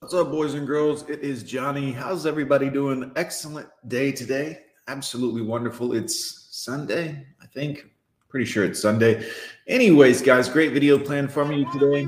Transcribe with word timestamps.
What's 0.00 0.12
up, 0.12 0.30
boys 0.30 0.52
and 0.52 0.66
girls? 0.66 1.08
It 1.08 1.20
is 1.20 1.42
Johnny. 1.42 1.90
How's 1.90 2.26
everybody 2.26 2.68
doing? 2.68 3.10
Excellent 3.16 3.66
day 3.88 4.12
today. 4.12 4.58
Absolutely 4.88 5.40
wonderful. 5.40 5.94
It's 5.94 6.48
Sunday, 6.50 7.26
I 7.40 7.46
think. 7.46 7.86
Pretty 8.28 8.44
sure 8.44 8.62
it's 8.62 8.78
Sunday. 8.78 9.26
Anyways, 9.66 10.20
guys, 10.20 10.50
great 10.50 10.74
video 10.74 10.98
planned 10.98 11.32
for 11.32 11.46
me 11.46 11.66
today. 11.72 12.06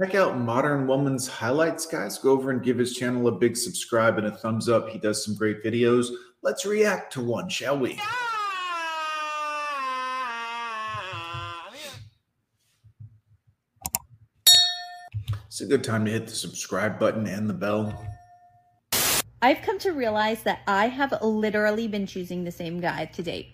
Check 0.00 0.14
out 0.14 0.38
Modern 0.38 0.86
Woman's 0.86 1.26
highlights, 1.26 1.86
guys. 1.86 2.18
Go 2.18 2.30
over 2.30 2.52
and 2.52 2.62
give 2.62 2.78
his 2.78 2.94
channel 2.94 3.26
a 3.26 3.32
big 3.32 3.56
subscribe 3.56 4.16
and 4.16 4.28
a 4.28 4.30
thumbs 4.30 4.68
up. 4.68 4.88
He 4.90 5.00
does 5.00 5.24
some 5.24 5.34
great 5.34 5.64
videos. 5.64 6.06
Let's 6.42 6.64
react 6.64 7.12
to 7.14 7.20
one, 7.20 7.48
shall 7.48 7.76
we? 7.76 8.00
It's 15.58 15.64
a 15.64 15.68
good 15.68 15.82
time 15.82 16.04
to 16.04 16.10
hit 16.12 16.28
the 16.28 16.36
subscribe 16.36 17.00
button 17.00 17.26
and 17.26 17.50
the 17.50 17.52
bell. 17.52 18.06
I've 19.42 19.60
come 19.62 19.76
to 19.80 19.90
realize 19.90 20.44
that 20.44 20.60
I 20.68 20.86
have 20.86 21.12
literally 21.20 21.88
been 21.88 22.06
choosing 22.06 22.44
the 22.44 22.52
same 22.52 22.78
guy 22.78 23.06
to 23.06 23.22
date. 23.24 23.48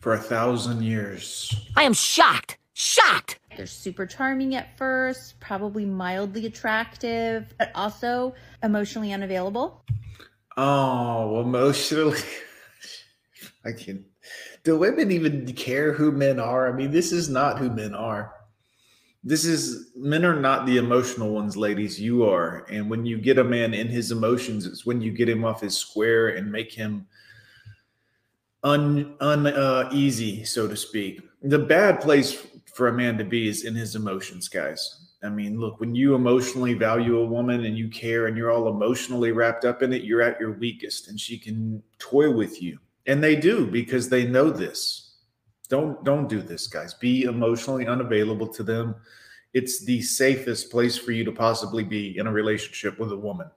For 0.00 0.14
a 0.14 0.18
thousand 0.18 0.82
years. 0.82 1.54
I 1.76 1.84
am 1.84 1.92
shocked. 1.92 2.58
Shocked. 2.72 3.38
They're 3.56 3.66
super 3.66 4.04
charming 4.04 4.56
at 4.56 4.76
first, 4.76 5.38
probably 5.38 5.84
mildly 5.84 6.44
attractive, 6.46 7.54
but 7.56 7.70
also 7.72 8.34
emotionally 8.64 9.12
unavailable. 9.12 9.84
Oh, 10.56 11.40
emotionally. 11.40 12.18
I 13.64 13.70
can. 13.70 14.06
Do 14.64 14.76
women 14.76 15.12
even 15.12 15.46
care 15.52 15.92
who 15.92 16.10
men 16.10 16.40
are? 16.40 16.68
I 16.68 16.76
mean, 16.76 16.90
this 16.90 17.12
is 17.12 17.28
not 17.28 17.58
who 17.58 17.70
men 17.70 17.94
are 17.94 18.34
this 19.24 19.44
is 19.44 19.90
men 19.96 20.24
are 20.24 20.38
not 20.38 20.66
the 20.66 20.76
emotional 20.76 21.30
ones 21.30 21.56
ladies 21.56 22.00
you 22.00 22.24
are. 22.24 22.66
And 22.70 22.88
when 22.88 23.04
you 23.04 23.18
get 23.18 23.38
a 23.38 23.44
man 23.44 23.74
in 23.74 23.88
his 23.88 24.12
emotions 24.12 24.66
it's 24.66 24.86
when 24.86 25.00
you 25.00 25.12
get 25.12 25.28
him 25.28 25.44
off 25.44 25.60
his 25.60 25.76
square 25.76 26.28
and 26.28 26.50
make 26.50 26.72
him 26.72 27.06
un 28.62 29.16
uneasy 29.20 30.42
uh, 30.42 30.44
so 30.44 30.68
to 30.68 30.76
speak. 30.76 31.20
The 31.42 31.58
bad 31.58 32.00
place 32.00 32.46
for 32.74 32.88
a 32.88 32.92
man 32.92 33.18
to 33.18 33.24
be 33.24 33.48
is 33.48 33.64
in 33.64 33.74
his 33.74 33.96
emotions 33.96 34.48
guys. 34.48 35.06
I 35.22 35.28
mean 35.28 35.58
look 35.58 35.80
when 35.80 35.96
you 35.96 36.14
emotionally 36.14 36.74
value 36.74 37.18
a 37.18 37.26
woman 37.26 37.64
and 37.64 37.76
you 37.76 37.88
care 37.88 38.26
and 38.26 38.36
you're 38.36 38.52
all 38.52 38.68
emotionally 38.68 39.32
wrapped 39.32 39.64
up 39.64 39.82
in 39.82 39.92
it 39.92 40.04
you're 40.04 40.22
at 40.22 40.38
your 40.38 40.52
weakest 40.52 41.08
and 41.08 41.18
she 41.18 41.38
can 41.38 41.82
toy 41.98 42.30
with 42.30 42.62
you. 42.62 42.78
And 43.06 43.24
they 43.24 43.34
do 43.34 43.66
because 43.66 44.08
they 44.08 44.28
know 44.28 44.50
this 44.50 45.07
don't 45.68 46.02
don't 46.04 46.28
do 46.28 46.40
this 46.40 46.66
guys. 46.66 46.94
Be 46.94 47.24
emotionally 47.24 47.86
unavailable 47.86 48.48
to 48.48 48.62
them. 48.62 48.94
It's 49.54 49.84
the 49.84 50.02
safest 50.02 50.70
place 50.70 50.96
for 50.96 51.12
you 51.12 51.24
to 51.24 51.32
possibly 51.32 51.84
be 51.84 52.18
in 52.18 52.26
a 52.26 52.32
relationship 52.32 52.98
with 52.98 53.12
a 53.12 53.16
woman. 53.16 53.50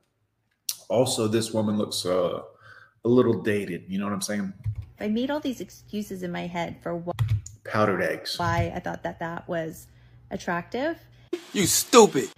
Also 0.89 1.27
this 1.27 1.51
woman 1.51 1.77
looks 1.77 2.05
uh, 2.05 2.41
a 3.03 3.09
little 3.09 3.41
dated 3.41 3.83
you 3.87 3.97
know 3.97 4.05
what 4.05 4.13
i'm 4.13 4.21
saying? 4.21 4.53
I 4.99 5.07
made 5.07 5.31
all 5.31 5.39
these 5.39 5.61
excuses 5.61 6.21
in 6.21 6.31
my 6.31 6.45
head 6.45 6.77
for 6.81 6.95
what 6.95 7.15
powdered 7.63 8.01
eggs. 8.01 8.37
why 8.37 8.71
i 8.75 8.79
thought 8.79 9.03
that 9.03 9.19
that 9.19 9.47
was 9.47 9.87
attractive. 10.29 10.97
You 11.53 11.65
stupid. 11.65 12.29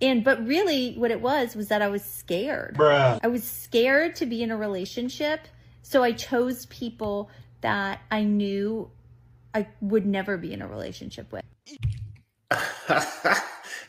And 0.00 0.24
but 0.24 0.44
really 0.46 0.94
what 0.94 1.10
it 1.10 1.20
was 1.20 1.56
was 1.56 1.68
that 1.68 1.82
i 1.82 1.88
was 1.88 2.04
scared. 2.04 2.76
Bruh. 2.76 3.18
i 3.22 3.26
was 3.26 3.44
scared 3.44 4.16
to 4.16 4.26
be 4.26 4.42
in 4.42 4.50
a 4.50 4.56
relationship 4.56 5.48
so 5.82 6.02
i 6.02 6.12
chose 6.12 6.66
people 6.66 7.30
that 7.60 8.00
i 8.10 8.22
knew 8.22 8.90
I 9.54 9.66
would 9.80 10.06
never 10.06 10.36
be 10.36 10.52
in 10.52 10.62
a 10.62 10.66
relationship 10.66 11.32
with. 11.32 11.42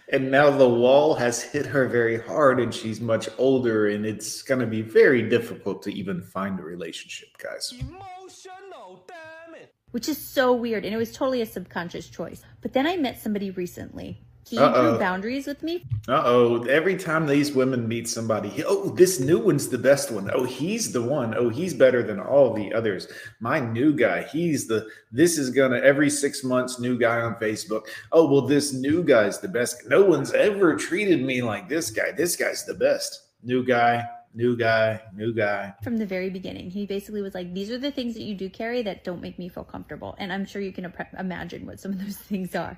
and 0.09 0.31
now 0.31 0.49
the 0.49 0.69
wall 0.69 1.15
has 1.15 1.41
hit 1.41 1.65
her 1.65 1.87
very 1.87 2.19
hard 2.19 2.59
and 2.59 2.73
she's 2.73 3.01
much 3.01 3.29
older 3.37 3.87
and 3.87 4.05
it's 4.05 4.41
going 4.41 4.59
to 4.59 4.67
be 4.67 4.81
very 4.81 5.27
difficult 5.27 5.81
to 5.83 5.93
even 5.93 6.21
find 6.21 6.59
a 6.59 6.63
relationship 6.63 7.29
guys. 7.37 7.73
Emotional 7.79 9.05
damn 9.07 9.55
it 9.55 9.73
which 9.91 10.09
is 10.09 10.17
so 10.17 10.53
weird 10.53 10.85
and 10.85 10.93
it 10.93 10.97
was 10.97 11.11
totally 11.11 11.41
a 11.41 11.45
subconscious 11.45 12.09
choice. 12.09 12.41
But 12.61 12.73
then 12.73 12.87
i 12.87 12.97
met 12.97 13.21
somebody 13.21 13.51
recently 13.51 14.21
he 14.47 14.57
Uh-oh. 14.57 14.91
drew 14.91 14.99
boundaries 14.99 15.47
with 15.47 15.63
me. 15.63 15.85
Uh 16.07 16.21
oh. 16.25 16.63
Every 16.65 16.97
time 16.97 17.25
these 17.25 17.53
women 17.53 17.87
meet 17.87 18.07
somebody, 18.07 18.63
oh, 18.67 18.89
this 18.89 19.19
new 19.19 19.39
one's 19.39 19.69
the 19.69 19.77
best 19.77 20.11
one. 20.11 20.29
Oh, 20.33 20.43
he's 20.43 20.91
the 20.91 21.01
one. 21.01 21.33
Oh, 21.35 21.49
he's 21.49 21.73
better 21.73 22.03
than 22.03 22.19
all 22.19 22.53
the 22.53 22.73
others. 22.73 23.07
My 23.39 23.59
new 23.59 23.93
guy, 23.93 24.23
he's 24.23 24.67
the, 24.67 24.87
this 25.11 25.37
is 25.37 25.49
gonna, 25.49 25.77
every 25.77 26.09
six 26.09 26.43
months, 26.43 26.79
new 26.79 26.97
guy 26.97 27.21
on 27.21 27.35
Facebook. 27.35 27.83
Oh, 28.11 28.29
well, 28.29 28.41
this 28.47 28.73
new 28.73 29.03
guy's 29.03 29.39
the 29.39 29.47
best. 29.47 29.87
No 29.87 30.03
one's 30.03 30.33
ever 30.33 30.75
treated 30.75 31.23
me 31.23 31.41
like 31.41 31.69
this 31.69 31.89
guy. 31.89 32.11
This 32.11 32.35
guy's 32.35 32.65
the 32.65 32.73
best. 32.73 33.29
New 33.43 33.65
guy, 33.65 34.05
new 34.33 34.55
guy, 34.57 35.01
new 35.15 35.33
guy. 35.33 35.73
From 35.83 35.97
the 35.97 36.05
very 36.05 36.29
beginning, 36.29 36.69
he 36.69 36.85
basically 36.85 37.21
was 37.21 37.33
like, 37.33 37.53
These 37.53 37.71
are 37.71 37.77
the 37.77 37.91
things 37.91 38.13
that 38.15 38.23
you 38.23 38.35
do 38.35 38.49
carry 38.49 38.81
that 38.83 39.03
don't 39.03 39.21
make 39.21 39.37
me 39.39 39.49
feel 39.49 39.63
comfortable. 39.63 40.15
And 40.17 40.31
I'm 40.31 40.45
sure 40.45 40.61
you 40.61 40.71
can 40.71 40.91
imagine 41.17 41.65
what 41.65 41.79
some 41.79 41.91
of 41.91 42.03
those 42.03 42.17
things 42.29 42.55
are. 42.55 42.77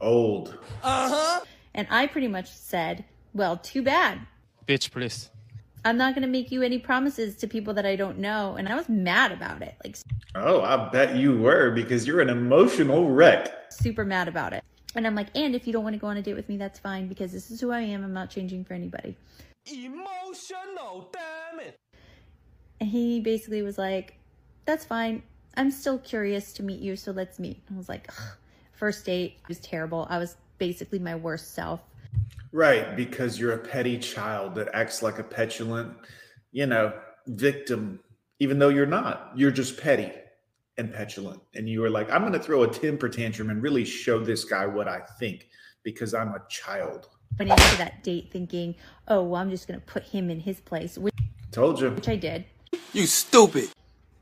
Old. 0.00 0.58
Uh 0.82 1.08
huh. 1.08 1.40
And 1.74 1.86
I 1.90 2.06
pretty 2.06 2.28
much 2.28 2.50
said, 2.50 3.04
Well, 3.34 3.56
too 3.58 3.82
bad. 3.82 4.20
Bitch, 4.66 4.90
please. 4.90 5.30
I'm 5.84 5.96
not 5.96 6.14
going 6.14 6.22
to 6.22 6.28
make 6.28 6.50
you 6.50 6.62
any 6.62 6.80
promises 6.80 7.36
to 7.36 7.46
people 7.46 7.72
that 7.74 7.86
I 7.86 7.94
don't 7.94 8.18
know. 8.18 8.56
And 8.56 8.68
I 8.68 8.74
was 8.74 8.88
mad 8.88 9.30
about 9.30 9.62
it. 9.62 9.76
Like, 9.84 9.96
oh, 10.34 10.60
I 10.60 10.88
bet 10.88 11.14
you 11.14 11.38
were 11.38 11.70
because 11.70 12.08
you're 12.08 12.20
an 12.20 12.28
emotional 12.28 13.08
wreck. 13.08 13.72
Super 13.72 14.04
mad 14.04 14.26
about 14.26 14.52
it. 14.52 14.64
And 14.96 15.06
I'm 15.06 15.14
like, 15.14 15.28
and 15.36 15.54
if 15.54 15.64
you 15.64 15.72
don't 15.72 15.84
want 15.84 15.94
to 15.94 16.00
go 16.00 16.08
on 16.08 16.16
a 16.16 16.22
date 16.22 16.34
with 16.34 16.48
me, 16.48 16.56
that's 16.56 16.80
fine 16.80 17.06
because 17.06 17.30
this 17.30 17.52
is 17.52 17.60
who 17.60 17.70
I 17.70 17.82
am. 17.82 18.02
I'm 18.02 18.12
not 18.12 18.30
changing 18.30 18.64
for 18.64 18.74
anybody. 18.74 19.16
Emotional, 19.72 21.10
damn 21.12 21.60
it. 21.60 21.76
And 22.80 22.88
he 22.88 23.20
basically 23.20 23.62
was 23.62 23.78
like, 23.78 24.18
that's 24.64 24.84
fine. 24.84 25.22
I'm 25.56 25.70
still 25.70 25.98
curious 25.98 26.52
to 26.54 26.62
meet 26.62 26.80
you, 26.80 26.96
so 26.96 27.12
let's 27.12 27.38
meet. 27.38 27.62
I 27.72 27.76
was 27.76 27.88
like, 27.88 28.08
Ugh. 28.10 28.36
first 28.72 29.04
date 29.04 29.38
was 29.48 29.58
terrible. 29.58 30.06
I 30.10 30.18
was 30.18 30.36
basically 30.58 30.98
my 30.98 31.14
worst 31.14 31.54
self. 31.54 31.80
Right, 32.52 32.96
because 32.96 33.38
you're 33.38 33.52
a 33.52 33.58
petty 33.58 33.98
child 33.98 34.54
that 34.56 34.68
acts 34.72 35.02
like 35.02 35.18
a 35.18 35.24
petulant, 35.24 35.94
you 36.52 36.66
know, 36.66 36.92
victim, 37.26 38.00
even 38.38 38.58
though 38.58 38.68
you're 38.68 38.86
not. 38.86 39.32
You're 39.34 39.50
just 39.50 39.80
petty 39.80 40.12
and 40.78 40.92
petulant. 40.92 41.40
And 41.54 41.68
you 41.68 41.80
were 41.80 41.90
like, 41.90 42.10
I'm 42.10 42.20
going 42.20 42.32
to 42.32 42.38
throw 42.38 42.62
a 42.62 42.68
temper 42.68 43.08
tantrum 43.08 43.50
and 43.50 43.62
really 43.62 43.84
show 43.84 44.18
this 44.22 44.44
guy 44.44 44.66
what 44.66 44.88
I 44.88 45.00
think 45.18 45.48
because 45.82 46.14
I'm 46.14 46.28
a 46.28 46.42
child 46.48 47.08
went 47.38 47.50
into 47.50 47.76
that 47.78 48.02
date 48.02 48.30
thinking, 48.30 48.74
oh, 49.08 49.22
well, 49.22 49.40
I'm 49.40 49.50
just 49.50 49.68
going 49.68 49.78
to 49.78 49.86
put 49.86 50.04
him 50.04 50.30
in 50.30 50.40
his 50.40 50.60
place. 50.60 50.98
Which, 50.98 51.14
Told 51.50 51.80
you. 51.80 51.90
Which 51.90 52.08
I 52.08 52.16
did. 52.16 52.44
You 52.92 53.06
stupid. 53.06 53.70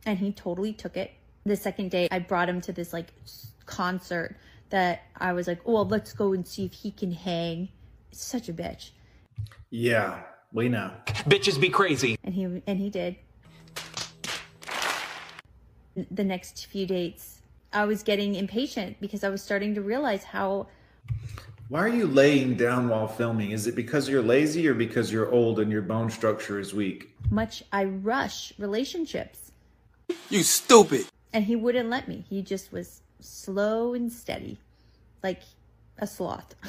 And 0.07 0.19
he 0.19 0.33
totally 0.33 0.73
took 0.73 0.97
it. 0.97 1.13
The 1.45 1.57
second 1.57 1.91
day, 1.91 2.09
I 2.11 2.19
brought 2.19 2.49
him 2.49 2.61
to 2.63 2.73
this 2.73 2.93
like 2.93 3.13
concert 3.67 4.37
that 4.71 5.03
I 5.17 5.33
was 5.33 5.47
like, 5.47 5.61
oh, 5.67 5.73
well, 5.75 5.85
let's 5.87 6.13
go 6.13 6.33
and 6.33 6.47
see 6.47 6.65
if 6.65 6.73
he 6.73 6.91
can 6.91 7.13
hang. 7.13 7.69
It's 8.11 8.25
such 8.25 8.49
a 8.49 8.53
bitch. 8.53 8.91
Yeah, 9.71 10.23
we 10.53 10.69
know. 10.69 10.93
Bitches 11.07 11.61
be 11.61 11.69
crazy. 11.69 12.17
And 12.25 12.35
he 12.35 12.45
and 12.45 12.79
he 12.79 12.91
did. 12.91 13.17
The 16.11 16.25
next 16.25 16.67
few 16.67 16.87
dates, 16.87 17.41
I 17.73 17.85
was 17.85 18.03
getting 18.03 18.35
impatient 18.35 19.01
because 19.01 19.25
I 19.25 19.29
was 19.29 19.43
starting 19.43 19.75
to 19.75 19.81
realize 19.81 20.25
how 20.25 20.69
why 21.75 21.81
are 21.81 21.89
you 21.89 22.07
laying 22.07 22.55
down 22.55 22.89
while 22.89 23.09
filming? 23.09 23.51
Is 23.51 23.67
it 23.67 23.75
because 23.75 24.09
you're 24.09 24.23
lazy 24.23 24.69
or 24.69 24.75
because 24.75 25.11
you're 25.11 25.33
old 25.33 25.59
and 25.59 25.73
your 25.73 25.83
bone 25.83 26.09
structure 26.09 26.61
is 26.61 26.73
weak? 26.73 27.13
Much 27.31 27.65
I 27.73 27.83
rush 27.87 28.53
relationships. 28.61 29.51
You 30.31 30.45
stupid. 30.45 31.07
And 31.33 31.43
he 31.43 31.57
wouldn't 31.57 31.91
let 31.91 32.07
me. 32.07 32.25
He 32.31 32.43
just 32.43 32.71
was 32.71 33.03
slow 33.19 33.93
and 33.95 34.13
steady, 34.13 34.57
like 35.25 35.43
a 35.99 36.07
sloth. 36.07 36.55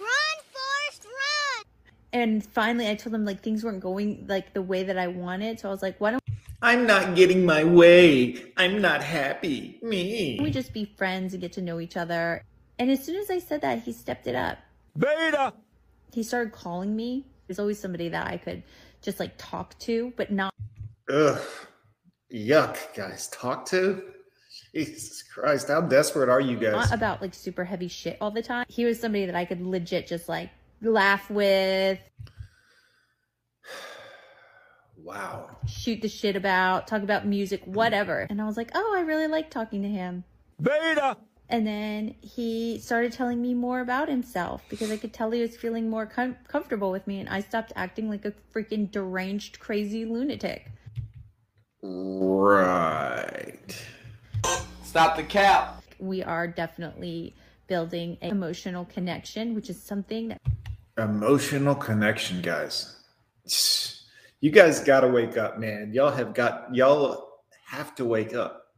Run, 0.00 0.08
Forrest, 0.50 1.04
run! 1.04 1.64
And 2.12 2.44
finally, 2.44 2.90
I 2.90 2.96
told 2.96 3.14
him 3.14 3.24
like 3.24 3.44
things 3.44 3.62
weren't 3.62 3.78
going 3.78 4.26
like 4.28 4.54
the 4.54 4.62
way 4.62 4.82
that 4.82 4.98
I 4.98 5.06
wanted. 5.06 5.60
So 5.60 5.68
I 5.68 5.70
was 5.70 5.82
like, 5.82 6.00
why 6.00 6.10
don't 6.10 6.22
I'm 6.62 6.84
not 6.84 7.14
getting 7.14 7.46
my 7.46 7.62
way. 7.62 8.52
I'm 8.56 8.82
not 8.82 9.04
happy. 9.04 9.78
Me. 9.82 10.36
We 10.42 10.50
just 10.50 10.74
be 10.74 10.84
friends 10.96 11.32
and 11.32 11.40
get 11.40 11.52
to 11.52 11.62
know 11.62 11.78
each 11.78 11.96
other. 11.96 12.42
And 12.80 12.90
as 12.90 13.04
soon 13.04 13.16
as 13.16 13.28
I 13.28 13.38
said 13.40 13.60
that, 13.60 13.82
he 13.82 13.92
stepped 13.92 14.26
it 14.26 14.34
up. 14.34 14.56
Beta! 14.96 15.52
He 16.14 16.22
started 16.22 16.54
calling 16.54 16.96
me. 16.96 17.26
There's 17.46 17.58
always 17.58 17.78
somebody 17.78 18.08
that 18.08 18.26
I 18.26 18.38
could 18.38 18.62
just 19.02 19.20
like 19.20 19.34
talk 19.36 19.78
to, 19.80 20.14
but 20.16 20.32
not. 20.32 20.54
Ugh. 21.12 21.38
Yuck, 22.32 22.78
guys. 22.96 23.28
Talk 23.28 23.66
to? 23.66 24.02
Jesus 24.74 25.22
Christ. 25.22 25.68
How 25.68 25.82
desperate 25.82 26.30
are 26.30 26.40
you 26.40 26.56
guys? 26.56 26.72
Not 26.72 26.94
about 26.94 27.20
like 27.20 27.34
super 27.34 27.66
heavy 27.66 27.86
shit 27.86 28.16
all 28.18 28.30
the 28.30 28.42
time. 28.42 28.64
He 28.66 28.86
was 28.86 28.98
somebody 28.98 29.26
that 29.26 29.34
I 29.34 29.44
could 29.44 29.60
legit 29.60 30.06
just 30.06 30.26
like 30.26 30.48
laugh 30.80 31.30
with. 31.30 31.98
Wow. 35.02 35.56
Shoot 35.66 36.02
the 36.02 36.08
shit 36.08 36.36
about, 36.36 36.86
talk 36.86 37.02
about 37.02 37.26
music, 37.26 37.62
whatever. 37.64 38.26
And 38.28 38.40
I 38.40 38.44
was 38.44 38.58
like, 38.58 38.70
oh, 38.74 38.94
I 38.94 39.00
really 39.00 39.28
like 39.28 39.50
talking 39.50 39.80
to 39.82 39.88
him. 39.88 40.24
Beta! 40.60 41.16
And 41.50 41.66
then 41.66 42.14
he 42.20 42.78
started 42.78 43.12
telling 43.12 43.42
me 43.42 43.54
more 43.54 43.80
about 43.80 44.08
himself 44.08 44.62
because 44.70 44.90
I 44.90 44.96
could 44.96 45.12
tell 45.12 45.32
he 45.32 45.40
was 45.42 45.56
feeling 45.56 45.90
more 45.90 46.06
com- 46.06 46.36
comfortable 46.46 46.92
with 46.92 47.06
me, 47.08 47.18
and 47.18 47.28
I 47.28 47.40
stopped 47.40 47.72
acting 47.74 48.08
like 48.08 48.24
a 48.24 48.32
freaking 48.54 48.90
deranged, 48.90 49.58
crazy 49.58 50.04
lunatic. 50.04 50.70
Right. 51.82 53.76
Stop 54.84 55.16
the 55.16 55.24
cap. 55.24 55.82
We 55.98 56.22
are 56.22 56.46
definitely 56.46 57.34
building 57.66 58.16
an 58.22 58.30
emotional 58.30 58.84
connection, 58.84 59.54
which 59.54 59.68
is 59.68 59.82
something 59.82 60.28
that 60.28 60.40
Emotional 60.98 61.74
connection, 61.74 62.42
guys. 62.42 62.96
You 64.40 64.50
guys 64.50 64.80
got 64.80 65.00
to 65.00 65.08
wake 65.08 65.36
up, 65.36 65.58
man. 65.58 65.92
Y'all 65.94 66.10
have 66.10 66.34
got, 66.34 66.74
y'all 66.74 67.28
have 67.66 67.94
to 67.96 68.04
wake 68.04 68.34
up. 68.34 68.69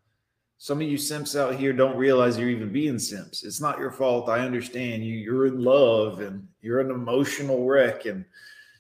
Some 0.63 0.81
of 0.81 0.87
you 0.87 0.97
simps 0.97 1.35
out 1.35 1.57
here 1.57 1.73
don't 1.73 1.97
realize 1.97 2.39
you're 2.39 2.49
even 2.49 2.71
being 2.71 2.97
simps. 2.97 3.43
It's 3.43 3.61
not 3.61 3.81
your 3.81 3.91
fault. 3.91 4.29
I 4.29 4.47
understand 4.47 5.05
you. 5.05 5.17
You're 5.17 5.49
in 5.49 5.61
love 5.61 6.21
and 6.21 6.47
you're 6.61 6.79
an 6.79 6.93
emotional 6.93 7.67
wreck. 7.67 8.05
And 8.07 8.25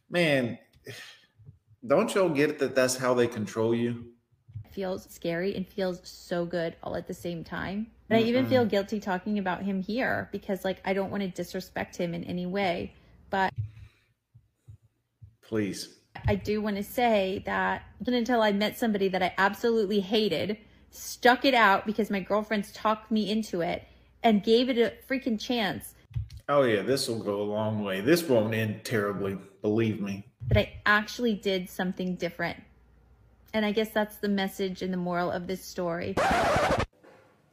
man, 0.08 0.60
don't 1.84 2.14
y'all 2.14 2.28
get 2.28 2.50
it 2.50 2.60
that 2.60 2.76
that's 2.76 2.96
how 2.96 3.14
they 3.14 3.26
control 3.26 3.74
you? 3.74 4.04
feels 4.70 5.12
scary 5.12 5.56
and 5.56 5.66
feels 5.66 6.00
so 6.04 6.46
good 6.46 6.76
all 6.84 6.94
at 6.94 7.08
the 7.08 7.12
same 7.12 7.42
time. 7.42 7.88
And 8.08 8.16
I 8.16 8.22
even 8.22 8.46
feel 8.46 8.64
guilty 8.64 9.00
talking 9.00 9.40
about 9.40 9.64
him 9.64 9.82
here 9.82 10.28
because, 10.30 10.64
like, 10.64 10.80
I 10.84 10.94
don't 10.94 11.10
want 11.10 11.24
to 11.24 11.28
disrespect 11.28 11.96
him 11.96 12.14
in 12.14 12.22
any 12.24 12.46
way. 12.46 12.94
But 13.28 13.52
Please. 15.42 15.98
I 16.28 16.36
do 16.36 16.62
want 16.62 16.76
to 16.76 16.84
say 16.84 17.42
that 17.44 17.82
until 18.06 18.40
I 18.40 18.52
met 18.52 18.78
somebody 18.78 19.08
that 19.08 19.22
I 19.22 19.34
absolutely 19.36 19.98
hated, 19.98 20.56
stuck 20.92 21.44
it 21.44 21.54
out 21.54 21.86
because 21.86 22.10
my 22.10 22.20
girlfriends 22.20 22.70
talked 22.72 23.10
me 23.10 23.30
into 23.30 23.60
it, 23.60 23.82
and 24.22 24.44
gave 24.44 24.68
it 24.68 24.78
a 24.78 24.92
freaking 25.08 25.40
chance, 25.40 25.94
Oh, 26.48 26.62
yeah, 26.62 26.82
this 26.82 27.08
will 27.08 27.22
go 27.22 27.40
a 27.40 27.44
long 27.44 27.82
way. 27.82 28.00
This 28.00 28.22
won't 28.24 28.52
end 28.52 28.84
terribly. 28.84 29.38
Believe 29.62 30.00
me. 30.00 30.24
that 30.48 30.58
I 30.58 30.72
actually 30.86 31.34
did 31.34 31.70
something 31.70 32.16
different. 32.16 32.60
And 33.54 33.64
I 33.64 33.70
guess 33.72 33.90
that's 33.90 34.16
the 34.16 34.28
message 34.28 34.82
and 34.82 34.92
the 34.92 34.96
moral 34.98 35.30
of 35.30 35.46
this 35.46 35.64
story. 35.64 36.14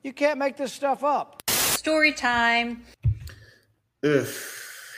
You 0.03 0.11
can't 0.11 0.39
make 0.39 0.57
this 0.57 0.73
stuff 0.73 1.03
up. 1.03 1.43
Story 1.49 2.11
time. 2.13 2.83
Ugh, 4.03 4.27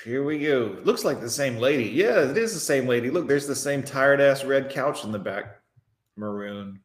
here 0.05 0.23
we 0.23 0.39
go. 0.39 0.77
Looks 0.83 1.03
like 1.03 1.19
the 1.19 1.29
same 1.29 1.57
lady. 1.57 1.85
Yeah, 1.85 2.29
it 2.29 2.37
is 2.37 2.53
the 2.53 2.59
same 2.59 2.87
lady. 2.87 3.09
Look, 3.09 3.27
there's 3.27 3.47
the 3.47 3.55
same 3.55 3.83
tired 3.83 4.21
ass 4.21 4.43
red 4.45 4.69
couch 4.69 5.03
in 5.03 5.11
the 5.11 5.19
back. 5.19 5.59
Maroon. 6.15 6.79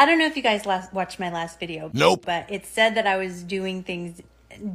I 0.00 0.06
don't 0.06 0.18
know 0.18 0.24
if 0.24 0.34
you 0.34 0.42
guys 0.42 0.64
last 0.64 0.94
watched 0.94 1.20
my 1.20 1.30
last 1.30 1.60
video. 1.60 1.90
Nope. 1.92 2.24
But 2.24 2.50
it 2.50 2.64
said 2.64 2.94
that 2.94 3.06
I 3.06 3.18
was 3.18 3.42
doing 3.42 3.82
things 3.82 4.22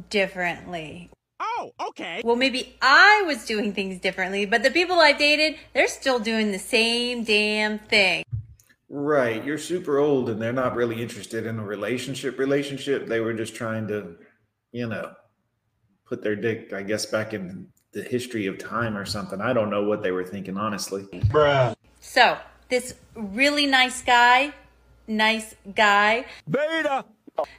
differently. 0.08 1.10
Oh, 1.40 1.72
okay. 1.88 2.22
Well, 2.24 2.36
maybe 2.36 2.76
I 2.80 3.24
was 3.26 3.44
doing 3.44 3.72
things 3.72 4.00
differently, 4.00 4.46
but 4.46 4.62
the 4.62 4.70
people 4.70 5.00
I've 5.00 5.18
dated, 5.18 5.58
they're 5.74 5.88
still 5.88 6.20
doing 6.20 6.52
the 6.52 6.60
same 6.60 7.24
damn 7.24 7.80
thing. 7.80 8.22
Right. 8.88 9.44
You're 9.44 9.58
super 9.58 9.98
old 9.98 10.28
and 10.28 10.40
they're 10.40 10.52
not 10.52 10.76
really 10.76 11.02
interested 11.02 11.44
in 11.44 11.58
a 11.58 11.64
relationship 11.64 12.38
relationship. 12.38 13.08
They 13.08 13.18
were 13.18 13.34
just 13.34 13.56
trying 13.56 13.88
to, 13.88 14.14
you 14.70 14.86
know, 14.86 15.10
put 16.04 16.22
their 16.22 16.36
dick, 16.36 16.72
I 16.72 16.84
guess, 16.84 17.04
back 17.04 17.34
in 17.34 17.66
the 17.90 18.04
history 18.04 18.46
of 18.46 18.58
time 18.58 18.96
or 18.96 19.04
something. 19.04 19.40
I 19.40 19.52
don't 19.52 19.70
know 19.70 19.82
what 19.82 20.04
they 20.04 20.12
were 20.12 20.24
thinking, 20.24 20.56
honestly. 20.56 21.02
Bruh. 21.32 21.74
So, 21.98 22.38
this 22.68 22.94
really 23.16 23.66
nice 23.66 24.02
guy, 24.02 24.52
nice 25.06 25.54
guy 25.74 26.26
Beta. 26.48 27.04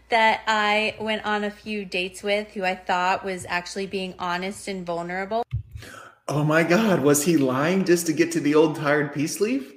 that 0.09 0.41
I 0.47 0.95
went 0.99 1.25
on 1.25 1.43
a 1.43 1.51
few 1.51 1.85
dates 1.85 2.23
with 2.23 2.49
who 2.49 2.63
I 2.63 2.75
thought 2.75 3.23
was 3.23 3.45
actually 3.47 3.87
being 3.87 4.13
honest 4.19 4.67
and 4.67 4.85
vulnerable. 4.85 5.43
Oh 6.27 6.43
my 6.43 6.63
God. 6.63 7.01
Was 7.01 7.23
he 7.23 7.37
lying 7.37 7.85
just 7.85 8.05
to 8.07 8.13
get 8.13 8.31
to 8.33 8.39
the 8.39 8.55
old 8.55 8.75
tired 8.75 9.13
peace 9.13 9.39
leaf? 9.39 9.73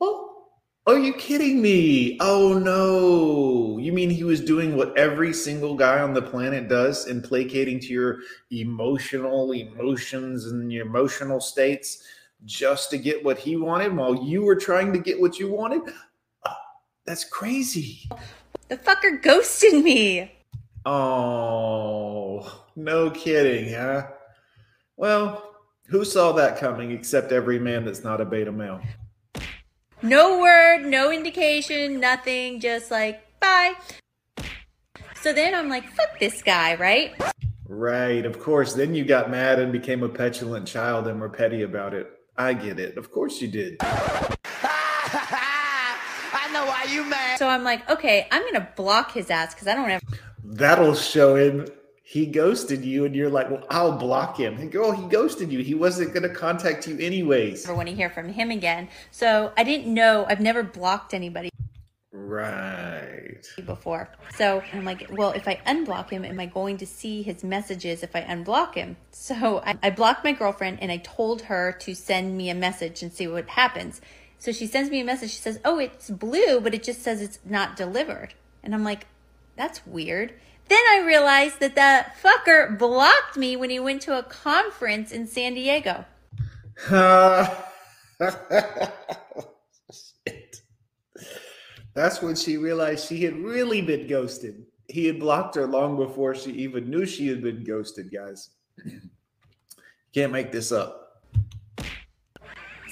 Oh, 0.00 0.46
are 0.86 0.98
you 0.98 1.12
kidding 1.12 1.60
me? 1.60 2.16
Oh 2.20 2.58
no. 2.58 3.78
You 3.78 3.92
mean 3.92 4.08
he 4.08 4.24
was 4.24 4.40
doing 4.40 4.76
what 4.76 4.96
every 4.96 5.34
single 5.34 5.74
guy 5.74 6.00
on 6.00 6.14
the 6.14 6.22
planet 6.22 6.68
does 6.68 7.06
in 7.06 7.20
placating 7.20 7.80
to 7.80 7.88
your 7.88 8.18
emotional 8.50 9.52
emotions 9.52 10.46
and 10.46 10.72
your 10.72 10.86
emotional 10.86 11.40
states 11.40 12.02
just 12.46 12.90
to 12.90 12.98
get 12.98 13.22
what 13.22 13.38
he 13.38 13.56
wanted 13.56 13.94
while 13.94 14.24
you 14.24 14.42
were 14.42 14.56
trying 14.56 14.92
to 14.92 14.98
get 14.98 15.20
what 15.20 15.38
you 15.38 15.50
wanted? 15.50 15.82
That's 17.06 17.24
crazy. 17.24 18.08
The 18.68 18.76
fucker 18.76 19.22
ghosted 19.22 19.84
me. 19.84 20.32
Oh, 20.86 22.64
no 22.76 23.10
kidding, 23.10 23.74
huh? 23.74 24.08
Well, 24.96 25.54
who 25.86 26.04
saw 26.04 26.32
that 26.32 26.58
coming 26.58 26.90
except 26.90 27.32
every 27.32 27.58
man 27.58 27.84
that's 27.84 28.04
not 28.04 28.20
a 28.20 28.24
beta 28.24 28.52
male? 28.52 28.80
No 30.02 30.40
word, 30.40 30.84
no 30.84 31.10
indication, 31.10 32.00
nothing, 32.00 32.60
just 32.60 32.90
like, 32.90 33.22
bye. 33.40 33.74
So 35.20 35.32
then 35.32 35.54
I'm 35.54 35.68
like, 35.70 35.88
fuck 35.92 36.18
this 36.18 36.42
guy, 36.42 36.74
right? 36.74 37.14
Right, 37.66 38.26
of 38.26 38.38
course. 38.38 38.74
Then 38.74 38.94
you 38.94 39.06
got 39.06 39.30
mad 39.30 39.58
and 39.58 39.72
became 39.72 40.02
a 40.02 40.08
petulant 40.08 40.68
child 40.68 41.08
and 41.08 41.18
were 41.20 41.30
petty 41.30 41.62
about 41.62 41.94
it. 41.94 42.10
I 42.36 42.52
get 42.52 42.78
it. 42.78 42.98
Of 42.98 43.10
course 43.10 43.40
you 43.40 43.48
did. 43.48 43.78
I 43.80 44.36
know 46.52 46.66
why 46.66 46.84
you 46.90 47.04
mad. 47.04 47.23
So 47.38 47.48
I'm 47.48 47.64
like, 47.64 47.88
okay, 47.90 48.26
I'm 48.30 48.42
gonna 48.44 48.68
block 48.76 49.12
his 49.12 49.30
ass 49.30 49.54
because 49.54 49.68
I 49.68 49.74
don't 49.74 49.90
ever 49.90 50.02
That'll 50.42 50.94
show 50.94 51.36
him 51.36 51.66
he 52.06 52.26
ghosted 52.26 52.84
you, 52.84 53.06
and 53.06 53.16
you're 53.16 53.30
like, 53.30 53.50
well, 53.50 53.64
I'll 53.70 53.96
block 53.96 54.36
him. 54.38 54.58
And 54.58 54.70
girl, 54.70 54.92
he 54.92 55.08
ghosted 55.08 55.50
you. 55.50 55.60
He 55.60 55.74
wasn't 55.74 56.12
going 56.12 56.22
to 56.22 56.28
contact 56.28 56.86
you 56.86 56.98
anyways. 56.98 57.64
Never 57.64 57.74
want 57.76 57.88
to 57.88 57.94
hear 57.94 58.10
from 58.10 58.28
him 58.28 58.50
again. 58.50 58.88
So 59.10 59.52
I 59.56 59.64
didn't 59.64 59.92
know, 59.92 60.26
I've 60.28 60.40
never 60.40 60.62
blocked 60.62 61.14
anybody 61.14 61.48
Right. 62.12 63.44
before. 63.64 64.10
So 64.28 64.62
I'm 64.72 64.84
like, 64.84 65.06
well, 65.10 65.30
if 65.30 65.48
I 65.48 65.56
unblock 65.66 66.10
him, 66.10 66.26
am 66.26 66.38
I 66.38 66.46
going 66.46 66.76
to 66.76 66.86
see 66.86 67.22
his 67.22 67.42
messages 67.42 68.02
if 68.02 68.14
I 68.14 68.20
unblock 68.20 68.74
him? 68.74 68.96
So 69.10 69.62
I, 69.64 69.74
I 69.82 69.90
blocked 69.90 70.24
my 70.24 70.32
girlfriend 70.32 70.78
and 70.82 70.92
I 70.92 70.98
told 70.98 71.42
her 71.42 71.72
to 71.80 71.94
send 71.94 72.36
me 72.36 72.50
a 72.50 72.54
message 72.54 73.02
and 73.02 73.12
see 73.12 73.26
what 73.26 73.48
happens. 73.48 74.02
So 74.38 74.52
she 74.52 74.66
sends 74.66 74.90
me 74.90 75.00
a 75.00 75.04
message. 75.04 75.30
She 75.30 75.38
says, 75.38 75.58
oh, 75.64 75.78
it's 75.78 76.10
blue, 76.10 76.60
but 76.60 76.74
it 76.74 76.82
just 76.82 77.02
says 77.02 77.22
it's 77.22 77.38
not 77.44 77.76
delivered. 77.76 78.34
And 78.62 78.74
I'm 78.74 78.84
like, 78.84 79.06
that's 79.56 79.86
weird. 79.86 80.34
Then 80.68 80.82
I 80.92 81.02
realized 81.06 81.60
that 81.60 81.74
that 81.74 82.16
fucker 82.22 82.78
blocked 82.78 83.36
me 83.36 83.56
when 83.56 83.70
he 83.70 83.78
went 83.78 84.02
to 84.02 84.18
a 84.18 84.22
conference 84.22 85.12
in 85.12 85.26
San 85.26 85.54
Diego. 85.54 86.04
Shit. 89.92 90.60
That's 91.94 92.22
when 92.22 92.34
she 92.34 92.56
realized 92.56 93.06
she 93.06 93.22
had 93.24 93.36
really 93.36 93.82
been 93.82 94.06
ghosted. 94.06 94.64
He 94.88 95.06
had 95.06 95.20
blocked 95.20 95.54
her 95.54 95.66
long 95.66 95.96
before 95.96 96.34
she 96.34 96.50
even 96.52 96.90
knew 96.90 97.06
she 97.06 97.28
had 97.28 97.42
been 97.42 97.62
ghosted, 97.64 98.12
guys. 98.12 98.50
Can't 100.14 100.32
make 100.32 100.50
this 100.50 100.72
up. 100.72 101.03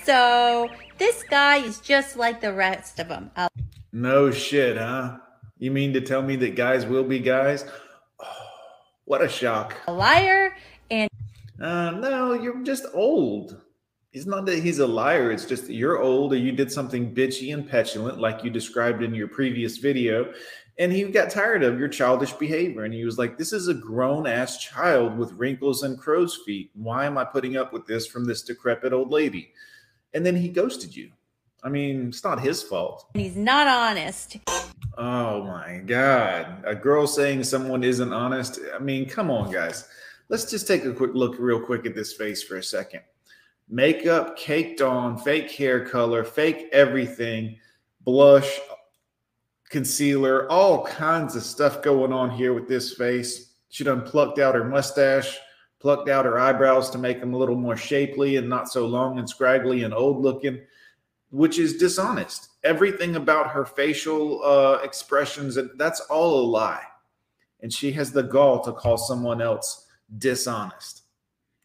So 0.04 0.68
this 0.98 1.22
guy 1.22 1.58
is 1.58 1.78
just 1.80 2.16
like 2.16 2.40
the 2.40 2.52
rest 2.52 2.98
of 2.98 3.08
them. 3.08 3.30
A 3.36 3.48
No 3.92 4.30
shit, 4.30 4.76
huh? 4.76 5.18
You 5.58 5.70
mean 5.70 5.92
to 5.92 6.00
tell 6.00 6.22
me 6.22 6.34
that 6.36 6.56
guys 6.56 6.84
will 6.84 7.04
be 7.04 7.20
guys? 7.20 7.64
Oh, 8.20 8.26
what 9.04 9.22
a 9.22 9.28
shock. 9.28 9.76
A 9.86 9.92
liar 9.92 10.56
and 10.90 11.08
Uh, 11.60 11.92
no, 11.92 12.32
you're 12.32 12.62
just 12.64 12.86
old. 12.94 13.60
It's 14.12 14.26
not 14.26 14.44
that 14.46 14.58
he's 14.58 14.80
a 14.80 14.86
liar. 14.86 15.30
It's 15.30 15.46
just 15.46 15.68
that 15.68 15.74
you're 15.74 16.02
old 16.02 16.32
or 16.32 16.36
you 16.36 16.52
did 16.52 16.70
something 16.70 17.14
bitchy 17.14 17.54
and 17.54 17.68
petulant, 17.68 18.18
like 18.18 18.44
you 18.44 18.50
described 18.50 19.02
in 19.02 19.14
your 19.14 19.28
previous 19.28 19.78
video. 19.78 20.32
And 20.78 20.92
he 20.92 21.04
got 21.04 21.30
tired 21.30 21.62
of 21.62 21.78
your 21.78 21.88
childish 21.88 22.32
behavior. 22.32 22.84
And 22.84 22.92
he 22.92 23.04
was 23.04 23.18
like, 23.18 23.38
This 23.38 23.52
is 23.52 23.68
a 23.68 23.74
grown 23.74 24.26
ass 24.26 24.58
child 24.58 25.16
with 25.16 25.32
wrinkles 25.32 25.84
and 25.84 25.98
crow's 25.98 26.40
feet. 26.44 26.70
Why 26.74 27.06
am 27.06 27.16
I 27.16 27.24
putting 27.24 27.56
up 27.56 27.72
with 27.72 27.86
this 27.86 28.06
from 28.06 28.24
this 28.24 28.42
decrepit 28.42 28.92
old 28.92 29.10
lady? 29.10 29.52
And 30.14 30.24
then 30.24 30.36
he 30.36 30.48
ghosted 30.48 30.94
you. 30.94 31.10
I 31.62 31.68
mean, 31.68 32.08
it's 32.08 32.24
not 32.24 32.40
his 32.40 32.62
fault. 32.62 33.06
he's 33.14 33.36
not 33.36 33.68
honest. 33.68 34.38
Oh 34.98 35.44
my 35.44 35.78
God. 35.86 36.62
A 36.66 36.74
girl 36.74 37.06
saying 37.06 37.44
someone 37.44 37.84
isn't 37.84 38.12
honest. 38.12 38.58
I 38.74 38.78
mean, 38.78 39.08
come 39.08 39.30
on, 39.30 39.50
guys. 39.52 39.88
Let's 40.28 40.50
just 40.50 40.66
take 40.66 40.84
a 40.84 40.92
quick 40.92 41.12
look, 41.14 41.36
real 41.38 41.60
quick, 41.60 41.86
at 41.86 41.94
this 41.94 42.12
face 42.12 42.42
for 42.42 42.56
a 42.56 42.62
second. 42.62 43.02
Makeup 43.68 44.36
caked 44.36 44.82
on, 44.82 45.16
fake 45.18 45.50
hair 45.52 45.86
color, 45.86 46.24
fake 46.24 46.68
everything, 46.72 47.56
blush, 48.00 48.58
concealer, 49.70 50.50
all 50.50 50.84
kinds 50.84 51.36
of 51.36 51.42
stuff 51.42 51.80
going 51.82 52.12
on 52.12 52.30
here 52.30 52.52
with 52.52 52.68
this 52.68 52.94
face. 52.94 53.54
She 53.70 53.84
done 53.84 54.02
plucked 54.02 54.38
out 54.38 54.54
her 54.54 54.64
mustache, 54.64 55.38
plucked 55.82 56.08
out 56.08 56.24
her 56.24 56.38
eyebrows 56.38 56.88
to 56.90 56.98
make 56.98 57.20
them 57.20 57.34
a 57.34 57.36
little 57.36 57.56
more 57.56 57.76
shapely 57.76 58.36
and 58.36 58.48
not 58.48 58.70
so 58.70 58.86
long 58.86 59.18
and 59.18 59.28
scraggly 59.28 59.82
and 59.82 59.92
old 59.92 60.22
looking 60.22 60.60
which 61.30 61.58
is 61.58 61.78
dishonest. 61.78 62.50
Everything 62.62 63.16
about 63.16 63.50
her 63.50 63.64
facial 63.64 64.44
uh, 64.44 64.78
expressions, 64.84 65.56
and 65.56 65.70
that's 65.78 66.00
all 66.00 66.40
a 66.40 66.44
lie. 66.46 66.84
and 67.60 67.72
she 67.72 67.92
has 67.92 68.12
the 68.12 68.22
gall 68.22 68.60
to 68.60 68.72
call 68.72 68.98
someone 68.98 69.40
else 69.40 69.86
dishonest. 70.18 71.02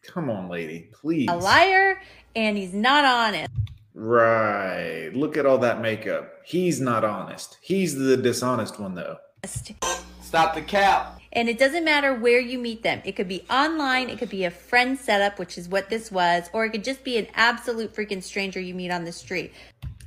Come 0.02 0.30
on, 0.30 0.48
lady, 0.48 0.88
please. 0.92 1.28
A 1.28 1.36
liar, 1.36 2.00
and 2.34 2.56
he's 2.56 2.72
not 2.72 3.04
honest. 3.04 3.50
Right. 3.94 5.10
Look 5.12 5.36
at 5.36 5.44
all 5.44 5.58
that 5.58 5.80
makeup. 5.82 6.32
He's 6.44 6.80
not 6.80 7.04
honest. 7.04 7.58
He's 7.60 7.94
the 7.94 8.16
dishonest 8.16 8.78
one, 8.80 8.94
though. 8.94 9.18
Stop 9.44 10.54
the 10.54 10.62
cap. 10.62 11.17
And 11.32 11.48
it 11.48 11.58
doesn't 11.58 11.84
matter 11.84 12.14
where 12.14 12.40
you 12.40 12.58
meet 12.58 12.82
them. 12.82 13.02
It 13.04 13.12
could 13.12 13.28
be 13.28 13.44
online, 13.50 14.08
it 14.08 14.18
could 14.18 14.30
be 14.30 14.44
a 14.44 14.50
friend 14.50 14.98
setup, 14.98 15.38
which 15.38 15.58
is 15.58 15.68
what 15.68 15.90
this 15.90 16.10
was, 16.10 16.48
or 16.52 16.64
it 16.64 16.70
could 16.70 16.84
just 16.84 17.04
be 17.04 17.18
an 17.18 17.26
absolute 17.34 17.94
freaking 17.94 18.22
stranger 18.22 18.60
you 18.60 18.74
meet 18.74 18.90
on 18.90 19.04
the 19.04 19.12
street. 19.12 19.52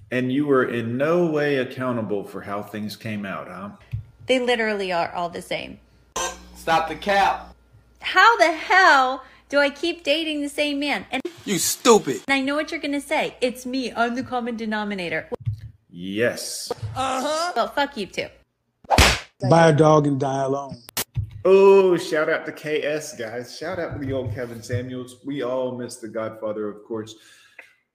And 0.10 0.32
you 0.32 0.46
were 0.46 0.66
in 0.66 0.98
no 0.98 1.28
way 1.28 1.58
accountable 1.58 2.24
for 2.24 2.42
how 2.42 2.64
things 2.64 2.96
came 2.96 3.26
out, 3.26 3.48
huh? 3.48 3.70
They 4.26 4.40
literally 4.40 4.92
are 4.92 5.12
all 5.14 5.30
the 5.30 5.42
same. 5.42 5.80
Stop 6.56 6.90
the 6.90 6.96
cap. 6.96 7.56
How 8.02 8.38
the 8.38 8.52
hell 8.52 9.24
do 9.50 9.60
I 9.60 9.70
keep 9.70 10.04
dating 10.04 10.42
the 10.42 10.50
same 10.50 10.80
man? 10.80 11.06
And 11.12 11.22
You 11.46 11.60
stupid. 11.60 12.22
And 12.28 12.34
I 12.34 12.42
know 12.42 12.56
what 12.56 12.72
you're 12.72 12.80
going 12.80 12.94
to 12.94 13.02
say. 13.02 13.36
It's 13.42 13.66
me. 13.66 13.92
I'm 13.94 14.16
the 14.16 14.24
common 14.24 14.58
denominator. 14.58 15.30
Yes. 15.90 16.72
Uh 16.96 17.22
huh. 17.22 17.54
Well, 17.56 17.68
fuck 17.68 17.96
you 17.96 18.08
too. 18.08 18.28
Buy 19.50 19.70
a 19.70 19.74
dog 19.74 20.08
and 20.08 20.20
die 20.20 20.44
alone. 20.44 20.78
Oh, 21.44 21.98
shout 21.98 22.30
out 22.30 22.46
to 22.46 22.52
KS, 22.52 23.14
guys. 23.18 23.58
Shout 23.58 23.80
out 23.80 23.94
to 23.94 24.06
the 24.06 24.14
old 24.14 24.32
Kevin 24.36 24.62
Samuels. 24.62 25.18
We 25.26 25.42
all 25.42 25.76
miss 25.76 25.96
the 25.96 26.08
Godfather, 26.08 26.68
of 26.68 26.84
course. 26.84 27.16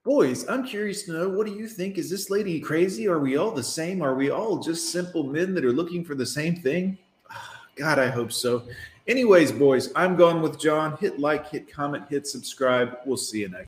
Boys, 0.03 0.47
I'm 0.49 0.65
curious 0.65 1.03
to 1.03 1.13
know 1.13 1.29
what 1.29 1.47
do 1.47 1.53
you 1.53 1.67
think? 1.67 1.97
Is 1.97 2.09
this 2.09 2.29
lady 2.29 2.59
crazy? 2.59 3.07
Are 3.07 3.19
we 3.19 3.37
all 3.37 3.51
the 3.51 3.63
same? 3.63 4.01
Are 4.01 4.15
we 4.15 4.31
all 4.31 4.59
just 4.59 4.91
simple 4.91 5.23
men 5.23 5.53
that 5.53 5.63
are 5.63 5.71
looking 5.71 6.03
for 6.03 6.13
the 6.13 6.25
same 6.25 6.57
thing? 6.57 6.97
God, 7.77 7.99
I 7.99 8.07
hope 8.09 8.33
so. 8.33 8.63
Anyways, 9.07 9.53
boys, 9.53 9.93
I'm 9.95 10.17
going 10.17 10.41
with 10.41 10.59
John. 10.59 10.97
Hit 10.97 11.17
like, 11.17 11.49
hit 11.49 11.71
comment, 11.71 12.03
hit 12.09 12.27
subscribe. 12.27 12.97
We'll 13.05 13.15
see 13.15 13.39
you 13.39 13.49
next. 13.49 13.55